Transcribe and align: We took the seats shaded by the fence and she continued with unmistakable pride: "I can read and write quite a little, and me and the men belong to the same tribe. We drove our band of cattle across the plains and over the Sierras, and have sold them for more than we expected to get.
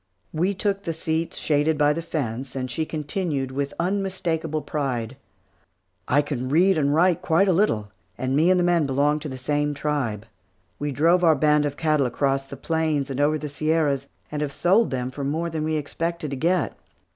We 0.33 0.55
took 0.55 0.81
the 0.81 0.95
seats 0.95 1.37
shaded 1.37 1.77
by 1.77 1.93
the 1.93 2.01
fence 2.01 2.55
and 2.55 2.71
she 2.71 2.87
continued 2.87 3.51
with 3.51 3.71
unmistakable 3.79 4.63
pride: 4.63 5.15
"I 6.07 6.23
can 6.23 6.49
read 6.49 6.75
and 6.75 6.91
write 6.91 7.21
quite 7.21 7.47
a 7.47 7.53
little, 7.53 7.91
and 8.17 8.35
me 8.35 8.49
and 8.49 8.59
the 8.59 8.63
men 8.63 8.87
belong 8.87 9.19
to 9.19 9.29
the 9.29 9.37
same 9.37 9.75
tribe. 9.75 10.25
We 10.79 10.91
drove 10.91 11.23
our 11.23 11.35
band 11.35 11.67
of 11.67 11.77
cattle 11.77 12.07
across 12.07 12.47
the 12.47 12.57
plains 12.57 13.11
and 13.11 13.19
over 13.21 13.37
the 13.37 13.47
Sierras, 13.47 14.07
and 14.31 14.41
have 14.41 14.53
sold 14.53 14.89
them 14.89 15.11
for 15.11 15.23
more 15.23 15.51
than 15.51 15.63
we 15.63 15.75
expected 15.75 16.31
to 16.31 16.35
get. 16.35 16.75